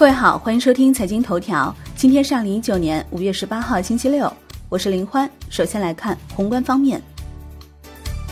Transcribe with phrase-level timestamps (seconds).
[0.00, 1.76] 各位好，欢迎收听财经头条。
[1.94, 4.32] 今天是二零一九年五月十八号，星期六，
[4.70, 5.30] 我是林欢。
[5.50, 7.02] 首先来看宏观方面，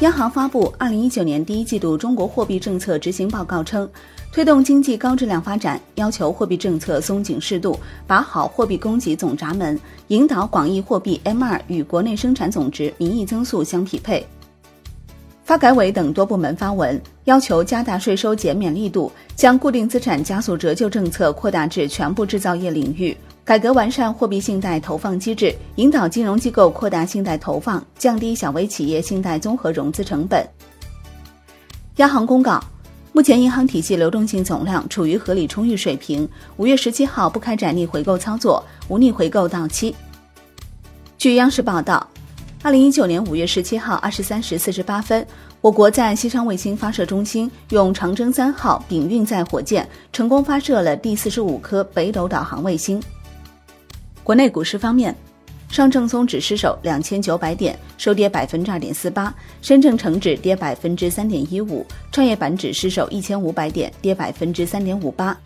[0.00, 3.86] 央行发布二零一九年第一季度中国货币政策执行报告称，
[4.32, 14.26] 推动经济高质量发展，要求货币政策松紧适度，把好货币供给总闸门，引导广义货币 M 二与国内生产总值名义增速相匹配。
[15.48, 30.46] 发改委等多部门发文，要求加大税收减免力度，将固定资产加速折旧政策扩大至全部制造业领域，改革完善货币信贷投放机制，引导金融机构扩大信贷投放，降低小微企业信贷综合融资成本。
[31.96, 32.62] 央行公告，
[33.14, 39.96] 目前银行体系流动性总量处于合理充裕水平，五月十七号不开展逆回购操作，无逆回购到期。
[41.16, 42.06] 据央视报道。
[42.60, 45.24] 二零一九年五月十七号二十三时四十八分，
[45.60, 53.00] 我国在西昌卫星发射中心用长征三号丙运载火箭成功发射了第四十五颗北斗导航卫星。
[54.24, 55.14] 国内股市方面，
[55.70, 65.36] 上证综指失守两千九百点，收跌百分之二点四八；深证成指跌百分之三点一五；创业板指失守一千五百点，跌百分之三点五八。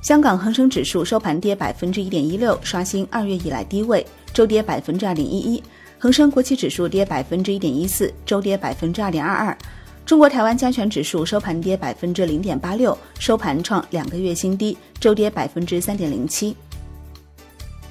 [0.00, 5.62] 香港恒生指数收盘跌百分之一点一六，刷新二月以来低位，周跌百分之二点一一。
[6.00, 9.58] 恒生国企指数跌百分之一点一四，周跌百分之二点二二。
[10.06, 16.56] 中国台湾加权指数收盘跌百分之零点八六，收盘创两个月新低，周跌百分之三点零七。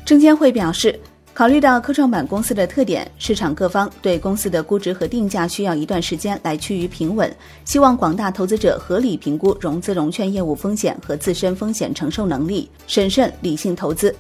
[0.06, 0.98] 证监会表示，
[1.34, 7.30] 考虑到科创板公司的特点，市场各方对公司的估值和定价需要一段时间来趋于平稳，
[7.66, 14.16] 希望广大投资者合理评估融资融券业务风险和自身风险承受能力，审慎理性投资。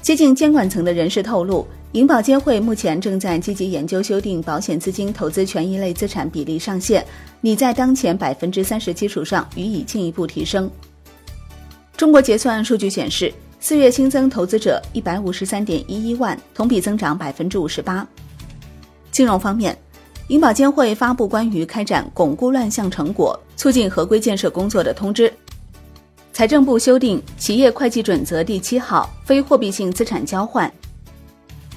[0.00, 1.68] 接近监管层的人士透露。
[1.94, 7.06] 银保监会目前正在积极研究修订保险资金投资权益类资产比例上限，
[7.40, 10.68] 拟在当前百分之三十基础上予以进一步提升。
[11.96, 18.04] 中国结算数据显示，四月新增投资者一百五十三点一一万，同比增长百分之五十八。
[19.12, 19.78] 金融方面，
[20.26, 25.32] 银保监会发布关于开展巩固乱象成果、促进合规建设工作的通知。
[26.32, 30.68] 财政部修订企业会计准则第七号，非货币性资产交换。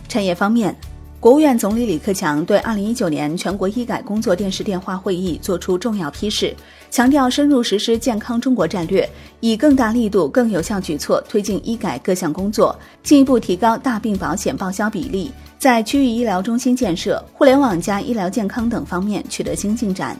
[0.07, 0.75] 产业方面，
[1.19, 6.55] 国务院总理李克强对二零一九年全国医改工作电视电话会议作出重要批示，
[6.89, 9.07] 强调深入实施健康中国战略，
[9.39, 20.17] 以更大力度、更有效举措推进医改各项工作，进一步提高大病保险报销比例，在区域医疗中心建设、互联网加医疗健康等方面取得新进展。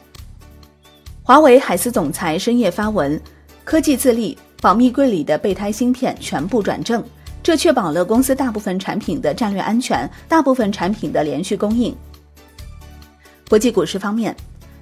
[1.23, 3.19] 华为海思总裁深夜发文，
[3.63, 7.03] 科技自立，保密柜里的备胎芯片全部转正。
[7.47, 11.95] 这确保了公司大部分产品的战略安全，大部分产品的连续供应。
[13.47, 14.35] 国际股市方面，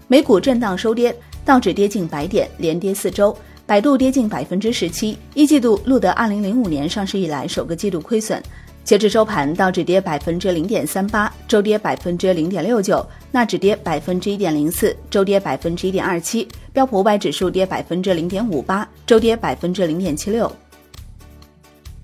[0.08, 1.16] 美股震荡收跌，
[1.46, 3.32] 道指跌近百点，连跌四周；
[3.68, 8.42] 百度跌近百分之十七，一季度录得二零零五年上市以来首个季度亏损。
[8.84, 12.98] 截至收盘，道指跌百分之零点三八，周跌百分之零点六九；
[13.32, 20.52] 纳指跌百分之一点零四，周跌百分之一点二七；标普五百指数跌百分之零点五八，周跌百分之零点七六。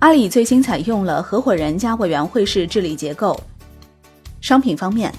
[0.01, 3.39] 阿里最新采用了合伙人加委员会式治理结构。
[4.41, 5.13] 商品方面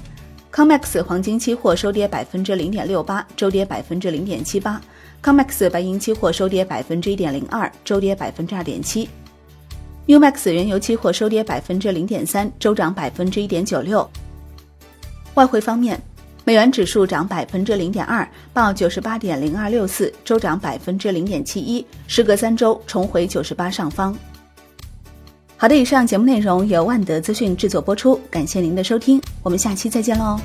[0.52, 4.80] ，COMEX 黄金期货收跌百分之零点六八，周跌百分之零点七八
[5.22, 9.08] ；COMEX 白银期货收跌百分之一点零二，周跌百分之二点七
[10.08, 14.10] ；UMAX 原油期货收跌百分之零点三，周涨百分之一点九六。
[15.34, 15.96] 外汇方面，
[16.42, 24.12] 美元指数涨百分之零点二，报九十八点零二六四，周涨百分之零点七一，时隔三周重回九十八上方。
[25.62, 30.36] 好的，以上节目内容由万德资讯制作播出，感谢您的收听，我们下期再见喽。